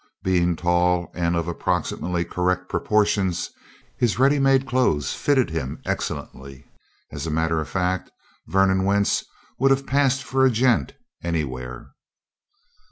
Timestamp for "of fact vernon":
7.61-8.83